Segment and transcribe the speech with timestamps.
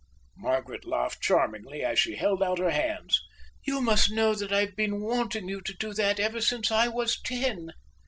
[0.35, 3.21] Margaret laughed charmingly as she held out her hands.
[3.63, 7.21] "You must know that I've been wanting you to do that ever since I was
[7.21, 7.69] ten."